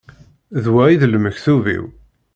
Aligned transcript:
D 0.63 0.65
wa 0.73 0.83
i 0.87 0.95
d 1.01 1.03
lmektub-iw. 1.07 1.85